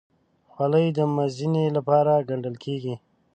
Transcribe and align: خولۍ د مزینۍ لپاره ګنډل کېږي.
خولۍ 0.51 0.87
د 0.97 0.99
مزینۍ 1.15 1.65
لپاره 1.77 2.25
ګنډل 2.29 2.55
کېږي. 2.63 2.95